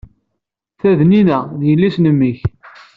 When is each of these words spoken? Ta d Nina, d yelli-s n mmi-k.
Ta 0.79 0.91
d 0.99 1.01
Nina, 1.09 1.39
d 1.59 1.61
yelli-s 1.67 1.95
n 1.99 2.05
mmi-k. 2.13 2.39